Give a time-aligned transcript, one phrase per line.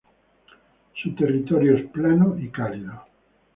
[0.95, 3.03] Su territorio es plano y cálido.